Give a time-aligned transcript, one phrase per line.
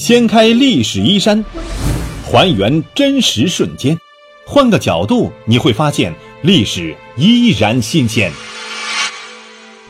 [0.00, 1.44] 掀开历史衣衫，
[2.24, 3.98] 还原真实瞬间，
[4.46, 8.32] 换个角度你会发现历史依然新鲜。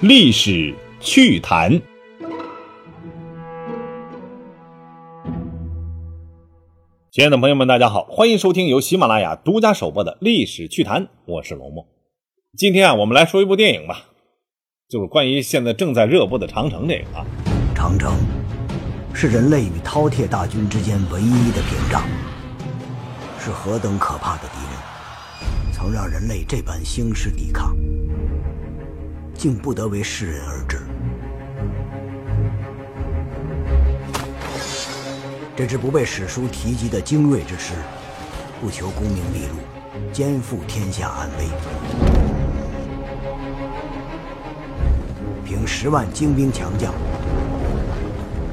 [0.01, 1.81] 历史趣谈。
[7.13, 11.85] 亲爱的朋友们，大家好，欢迎收听由喜马拉雅独家首播的《历史趣谈》，我是龙梦。
[12.59, 14.07] 今天啊，我们来说一部电影吧。
[14.89, 17.25] 就是关于现在正在热播的长城这个啊，
[17.77, 18.13] 长城
[19.13, 22.03] 是人类与饕餮大军之间唯一的屏障，
[23.39, 27.77] 是何等可怕的敌人，曾让人类这般兴师抵抗，
[29.35, 30.79] 竟不得为世人而知。
[35.55, 37.75] 这支不被史书提及的精锐之师，
[38.59, 39.57] 不求功名利禄，
[40.11, 41.49] 肩负天下安危。
[45.45, 46.95] 凭十万精兵强将，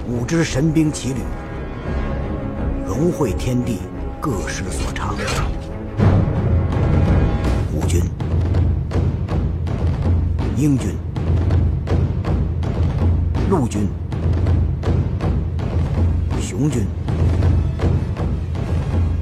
[0.08, 1.20] 五支神兵骑旅，
[2.86, 3.80] 融汇天地
[4.22, 5.18] 各师所长，
[7.74, 8.02] 吴军、
[10.56, 10.96] 英军、
[13.50, 13.86] 陆军、
[16.42, 16.86] 雄军、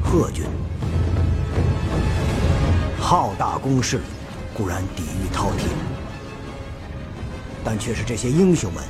[0.03, 0.45] 贺军，
[2.99, 4.01] 浩大攻势，
[4.53, 5.67] 固然抵御饕餮。
[7.63, 8.83] 但却是这些英雄们，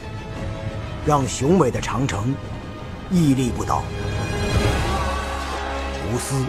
[1.06, 2.34] 让雄伟的长城
[3.12, 3.84] 屹立不倒，
[6.12, 6.44] 无私、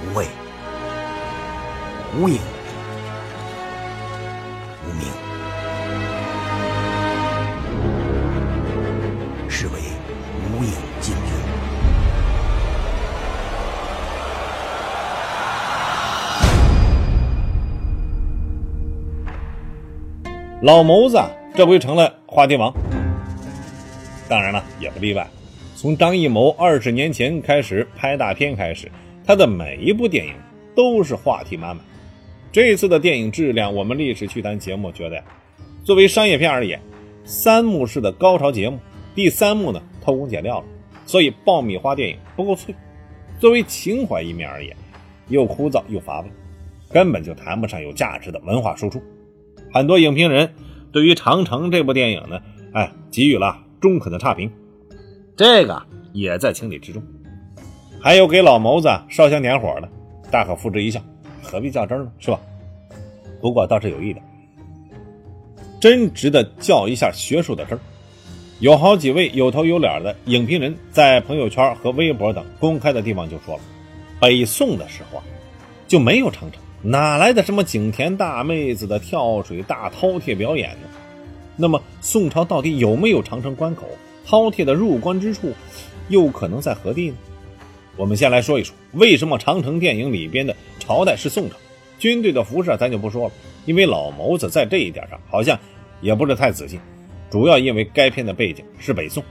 [0.00, 0.28] 无畏、
[2.16, 2.38] 无影、
[4.86, 5.08] 无名，
[9.48, 9.72] 是为
[10.52, 11.22] 无影进军。
[20.62, 21.20] 老谋子
[21.56, 22.72] 这回成了话题王，
[24.28, 25.26] 当然了，也不例外。
[25.76, 28.90] 从张艺谋二十年前开始拍大片开始，
[29.24, 30.32] 他的每一部电影
[30.74, 31.84] 都是话题满满。
[32.50, 35.24] 这次的电影质量，我们历史趣谈节目觉得呀，
[35.84, 36.80] 作为商业片而言，
[37.24, 38.78] 三幕式的高潮节目，
[39.14, 40.66] 第三幕呢偷工减料了，
[41.04, 42.74] 所以爆米花电影不够脆。
[43.40, 44.74] 作为情怀一面而言，
[45.28, 46.30] 又枯燥又乏味，
[46.90, 49.02] 根本就谈不上有价值的文化输出。
[49.72, 50.54] 很多影评人
[50.92, 52.40] 对于《长城》这部电影呢，
[52.72, 54.50] 哎，给予了中肯的差评，
[55.36, 55.82] 这个
[56.14, 57.02] 也在情理之中。
[58.00, 59.88] 还有给老谋子烧香点火的，
[60.30, 60.98] 大可付之一笑，
[61.42, 62.10] 何必较真呢？
[62.18, 62.40] 是吧？
[63.42, 64.24] 不过倒是有一点，
[65.78, 67.78] 真值得较一下学术的真
[68.58, 73.62] 有好几位有头有脸的影评人，在朋友圈和微博等公开的地方就说了，
[74.18, 75.24] 北宋的时候啊，
[75.86, 76.58] 就没有长城。
[76.80, 80.88] 哪来的什么景田大妹子的跳水大饕餮表演呢？
[81.56, 83.86] 那么宋朝到底有没有长城关口？
[84.26, 85.52] 饕餮的入关之处
[86.08, 87.16] 又可能在何地呢？
[87.96, 91.56] 我们先来说一说，为什么长城电影里边的朝代是宋朝？
[91.98, 93.34] 军队的服饰咱就不说了，
[93.66, 95.58] 因为老谋子在这一点上好像
[96.00, 96.78] 也不是太仔细。
[97.30, 99.22] 主要因为该片的背景是北宋，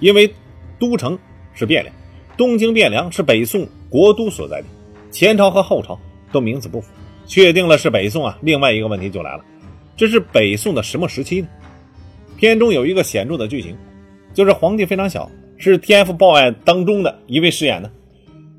[0.00, 0.32] 因为
[0.78, 1.18] 都城
[1.54, 1.86] 是汴梁，
[2.36, 4.66] 东京汴梁是北宋国都所在地，
[5.10, 5.98] 前朝和后朝。
[6.32, 6.88] 都名字不符，
[7.28, 8.36] 确定了是北宋啊。
[8.42, 9.44] 另外一个问题就来了，
[9.96, 11.46] 这是北宋的什么时期呢？
[12.36, 13.76] 片中有一个显著的剧情，
[14.32, 17.90] 就是皇帝非常小，是 TF 报案当中的一位饰演的。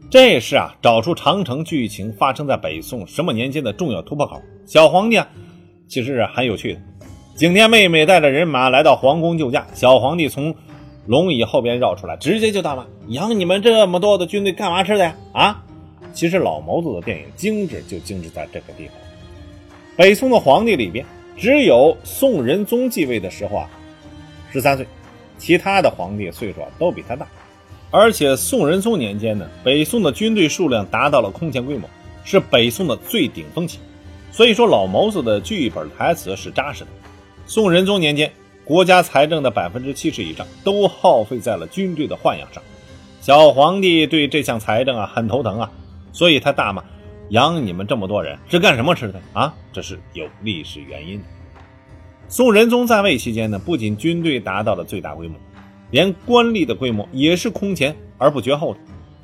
[0.09, 4.41] 这是啊，找出长城剧情发生在北宋什么年间的重要突破口。
[4.65, 5.27] 小皇帝啊，
[5.87, 6.79] 其实是很有趣的。
[7.35, 10.55] 景天妹妹带着人马来到皇宫救驾，小皇帝从
[11.05, 15.15] 龙椅后边绕出来，直接就大骂：“养你们这么多的军队干嘛吃的呀？
[15.33, 15.63] 啊！”
[16.13, 18.95] 其实老谋子的电影精致就精致在这个地方。
[19.97, 21.05] 北宋的皇帝里边，
[21.37, 23.69] 只有宋仁宗继位的时候啊，
[24.51, 24.87] 十三岁，
[25.37, 27.27] 其他的皇帝岁数都比他大。
[27.91, 31.89] 而且宋仁宗年间呢，北宋的军队数量达到了空前规模，
[32.23, 33.79] 是北宋的最顶峰期。
[34.31, 36.89] 所以说老谋子的剧本台词是扎实的。
[37.45, 38.31] 宋仁宗年间，
[38.63, 42.61] 国家财政的百分之七十以上都耗费在了军队的豢养上，
[43.21, 45.71] 小皇帝对这项财政啊很头疼啊。
[46.11, 46.83] 所以他大骂
[47.29, 51.25] ：“养你们这么多人是干什么吃的啊？”这是有历史原因的。
[52.27, 55.37] 宋仁宗在位期间呢，不仅军队达到了最大规模，
[55.91, 58.79] 连官吏的规模也是空前而不绝后的。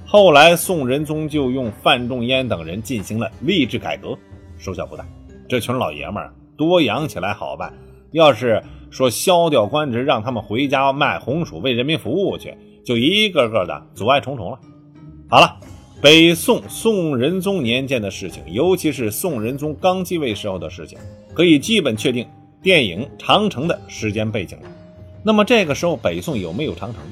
[0.06, 4.18] 后来宋仁宗就用范仲淹等人进行了吏治改革，
[4.58, 5.06] 收效不大。
[5.50, 7.74] 这群老爷们儿多养起来好办，
[8.12, 12.56] 要是说削掉官职，让他们回家卖红薯为人民服务去，
[12.86, 14.60] 就一个个的阻碍重重了。
[15.28, 15.58] 好了。
[16.02, 20.98] 北宋宋仁宗年间的事情，尤其是宋仁宗刚继位时候的事情，
[21.32, 22.28] 可以基本确定
[22.60, 24.70] 电影《长城》的时间背景了。
[25.22, 27.04] 那么这个时候北宋有没有长城？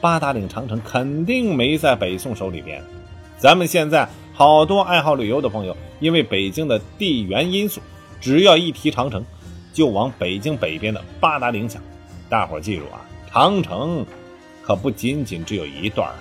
[0.00, 2.80] 八达岭长城肯定没在北宋手里边。
[3.36, 7.80] 咱们现在好多爱好旅游的朋友，因为北京的地缘因素，
[8.20, 9.24] 只要一提长城，
[9.72, 11.82] 就往北京北边的八达岭想。
[12.28, 14.06] 大伙记住啊，长城
[14.62, 16.16] 可不仅仅只有一段啊。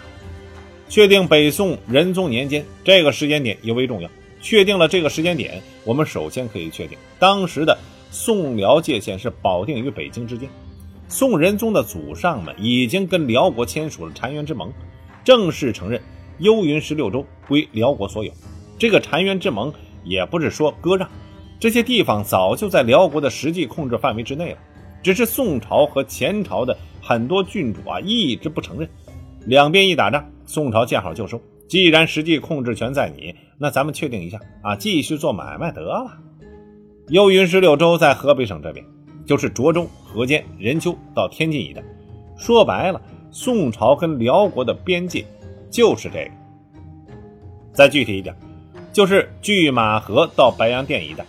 [0.88, 4.10] 确定北宋仁宗年间这个时间点尤为重要。
[4.42, 7.76] 确定了这个时间点，我们首先可以确定，当时的
[8.12, 10.48] 宋辽界限是保定与北京之间。
[11.08, 14.72] 宋仁宗的祖上们已经跟辽国签署了澶渊之盟，
[15.24, 16.00] 正式承认
[16.38, 18.32] 幽云十六州归辽国所有。
[18.78, 19.74] 这个澶渊之盟
[20.04, 21.10] 也不是说割让，
[21.60, 24.58] 这些地方早就在辽国的实际控制范围之内了，
[25.02, 28.88] 只是宋朝和前朝的很多郡主啊一直不承认。
[29.48, 31.42] 两边一打仗，宋朝见好就收。
[31.68, 36.06] 既然实际控制权在你，那咱们确定一下啊，继续做买卖得了。
[37.10, 38.86] 幽云十六州在河北省这边，
[39.26, 41.84] 就是涿州、河间、任丘到天津一带。
[42.38, 43.02] 说白了，
[43.32, 45.26] 宋朝跟辽国的边界
[45.70, 46.32] 就是这个。
[47.74, 48.36] 再具体一点，
[48.94, 51.26] 就是拒马河到白洋淀一带。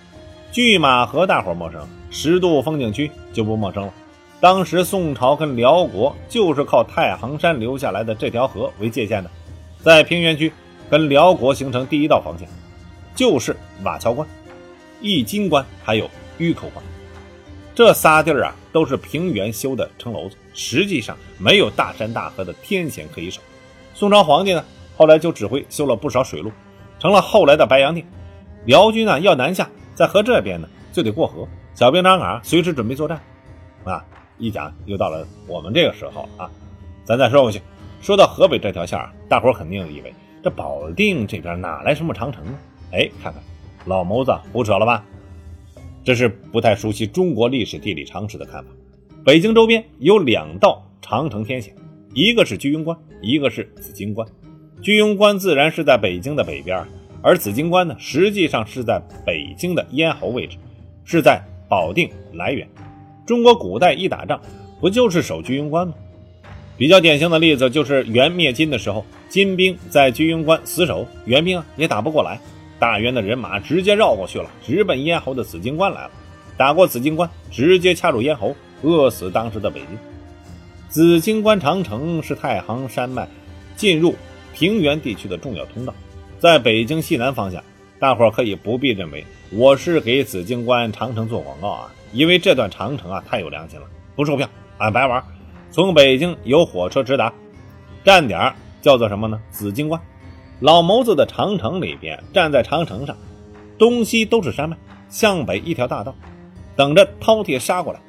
[0.53, 1.81] 拒马河大伙陌生，
[2.11, 3.93] 十渡风景区就不陌生了。
[4.41, 9.31] 当时宋朝跟辽国就是靠太行山留下来的这条河为界限的。
[9.83, 10.53] 在平原区
[10.91, 12.47] 跟辽国形成第一道防线，
[13.15, 14.29] 就是瓦桥关、
[15.00, 16.85] 易金关还有峪口关。
[17.75, 23.41] 这仨地儿啊，都是平原修的城楼子，实际上没有大山大河的天险可以守。
[23.94, 24.65] 宋朝皇帝呢，
[24.97, 26.50] 后来就指挥修了不少水路，
[26.99, 28.06] 成了后来的白洋淀。
[28.65, 33.21] 辽军呢要南下，在河这边呢就得过河，小兵张嘎随时准备作战。
[33.85, 34.05] 啊，
[34.38, 36.50] 一讲又到了我们这个时候啊，
[37.05, 37.61] 咱再说回去。
[38.03, 40.12] 说到河北这条线啊，大伙肯定以为
[40.43, 42.59] 这保定这边哪来什么长城呢？
[42.93, 43.43] 哎，看看
[43.87, 45.05] 老谋子胡扯了吧？
[46.05, 48.71] 这是不太熟悉中国历史地理常识的看法。
[49.25, 51.75] 北京周边有两道长城天险，
[52.15, 54.29] 一个是居庸关，一个是紫荆关。
[54.81, 56.87] 居庸关自然是在北京的北边，
[57.23, 60.59] 而紫荆关呢，实际上是在北京的咽喉位置，
[61.05, 62.69] 是在保定涞源。
[63.26, 64.40] 中国古代一打仗，
[64.81, 65.94] 不就是守居庸关吗？
[66.78, 72.38] 比较典型的例子就是元灭金的时候，金兵在居庸关死守，元兵啊也打不过来，
[72.78, 76.11] 大元的人马直接绕过去了，直奔咽喉的紫荆关来了。
[76.56, 79.88] 打过紫荆关，直接掐住咽喉，饿死当时的北军。
[80.88, 83.28] 紫荆关长城是太行山脉
[83.75, 84.14] 进入
[84.55, 85.93] 平原地区的重要通道，
[86.38, 87.62] 在北京西南方向，
[87.99, 94.49] 大伙可以不必认为我是给紫荆关长城做广告啊，因为这段长城啊太有良心了，不售票，
[94.79, 95.23] 俺白玩。
[95.70, 97.32] 从北京有火车直达，
[98.05, 99.41] 站点叫做什么呢？
[99.50, 100.00] 紫荆关。
[100.61, 103.14] 老谋子的长城里边，站在长城上，
[103.79, 104.76] 东西都是山脉，
[105.08, 106.14] 向北一条大道，
[106.75, 108.00] 等着饕餮杀过来。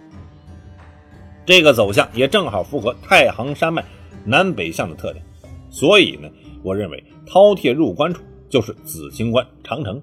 [1.46, 3.84] 这个走向也正好符合太行山脉
[4.24, 5.24] 南北向的特点，
[5.70, 6.30] 所以呢，
[6.64, 10.02] 我认为饕餮入关处就是紫荆关长城。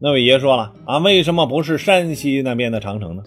[0.00, 3.22] 那位爷说了啊，为什么不是山西那边的长城呢？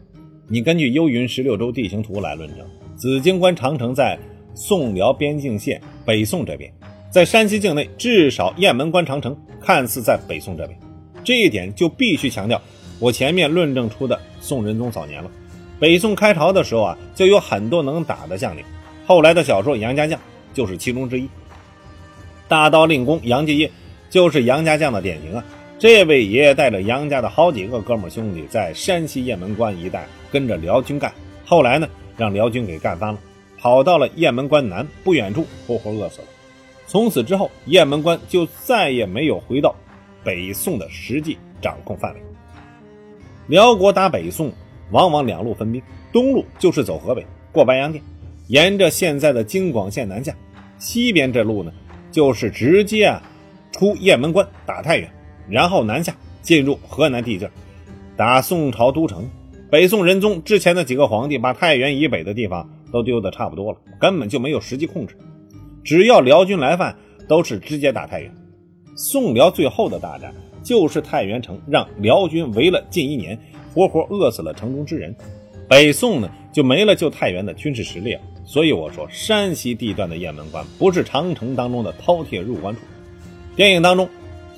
[0.47, 2.65] 你根据幽云十六州地形图来论证。
[2.95, 4.17] 紫荆关长城在
[4.55, 6.71] 宋辽边境线北宋这边，
[7.09, 10.79] 在山西境内，至少雁门关长城看似在北宋这边，
[11.25, 12.61] 这一点就必须强调
[12.99, 15.29] 我前面论证出的宋仁宗早年了。
[15.77, 18.63] 北宋开朝的时候啊，就有很多能打的将领，
[19.05, 20.17] 后来的小说杨家将
[20.53, 21.27] 就是其中之一。
[22.47, 23.69] 大刀令公杨继业
[24.09, 25.43] 就是杨家将的典型啊。
[25.81, 31.11] 这位爷爷带着杨家的好几个哥们兄弟，在山西雁门关一带跟着辽军干，
[31.43, 31.89] 后来呢？
[32.15, 33.19] 让辽军给干翻了，
[33.57, 36.27] 跑到了雁门关南不远处，活活饿死了。
[36.85, 39.75] 从此之后，雁门关就再也没有回到
[40.23, 42.21] 北宋的实际掌控范围。
[43.47, 44.53] 辽国打北宋，
[44.91, 45.81] 往往两路分兵，
[46.13, 48.03] 东路就是走河北，过白洋淀，
[48.49, 50.31] 沿着现在的京广线南下；
[50.77, 51.73] 西边这路呢，
[52.11, 53.19] 就是直接啊
[53.71, 55.11] 出雁门关打太原，
[55.51, 57.51] 然后南下进入河南地界，
[58.15, 59.29] 打宋朝都城。
[59.69, 65.15] 北宋仁宗之前的几个皇帝把太原以北的地方都丢得差不多了，根本就没有实际控制。
[65.83, 66.95] 只要辽军来犯，
[67.27, 68.33] 都是直接打太原。
[68.95, 73.37] 宋辽最后的大战就是太原城，让辽军围了近一年，
[73.73, 75.15] 活活饿死了城中之人。
[75.67, 78.21] 北宋呢就没了救太原的军事实力了。
[78.45, 82.81] 所以我说，山西地段的雁门关不是长城当中的饕餮入关处。
[83.55, 84.09] 电影当中，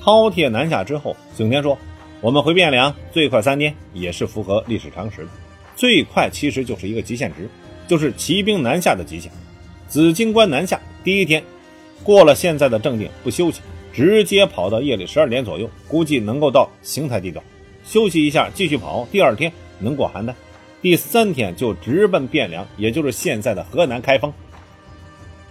[0.04, 1.78] 饕餮南下之后，景天说。
[2.20, 5.28] 我们回汴梁最快三天，也是符合历史常识的。
[5.76, 7.48] 最快其实就是一个极限值，
[7.86, 9.30] 就是骑兵南下的极限。
[9.88, 11.42] 紫荆关南下第一天，
[12.02, 13.60] 过了现在的正定不休息，
[13.92, 17.44] 直接跑到夜里十二点左右，估计能够到邢台地段
[17.84, 19.06] 休息一下，继续跑。
[19.12, 20.32] 第二天能过邯郸，
[20.80, 24.32] 第三天就直奔汴梁，也就是现在的河南开封。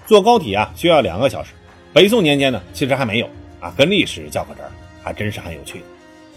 [0.07, 1.51] 坐高铁啊需要两个小时。
[1.91, 3.29] 北宋年间呢，其实还没有
[3.63, 4.69] 啊，跟历史较个真儿，
[5.01, 5.81] 还真是很有趣。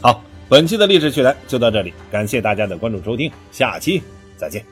[0.01, 4.01] 好，本期的历史趣谈就到这里，感谢大家的关注收听，下期
[4.37, 4.65] 再见。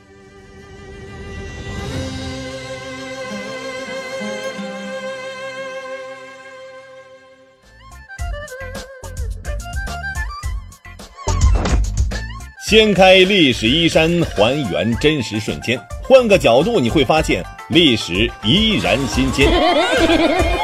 [12.64, 19.49] 掀开历史衣衫，还原真实瞬间，换个角度你会发现历史依然新鲜。